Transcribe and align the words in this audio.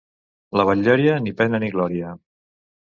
La 0.59 0.65
Batllòria, 0.69 1.19
ni 1.27 1.35
pena 1.43 1.63
ni 1.67 1.71
glòria. 1.79 2.19